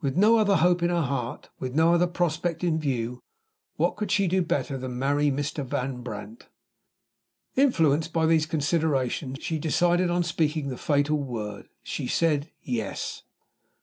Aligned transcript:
With 0.00 0.16
no 0.16 0.38
other 0.38 0.56
hope 0.56 0.82
in 0.82 0.88
her 0.88 1.02
heart 1.02 1.50
with 1.60 1.74
no 1.74 1.92
other 1.92 2.06
prospect 2.06 2.64
in 2.64 2.80
view 2.80 3.20
what 3.76 3.96
could 3.96 4.10
she 4.10 4.26
do 4.26 4.40
better 4.40 4.78
than 4.78 4.98
marry 4.98 5.30
Mr. 5.30 5.62
Van 5.62 6.00
Brandt? 6.00 6.48
Influenced 7.54 8.10
by 8.10 8.24
these 8.24 8.46
considerations, 8.46 9.40
she 9.44 9.58
decided 9.58 10.08
on 10.08 10.22
speaking 10.22 10.68
the 10.68 10.78
fatal 10.78 11.18
word. 11.22 11.68
She 11.82 12.06
said, 12.06 12.50
"Yes." 12.62 13.24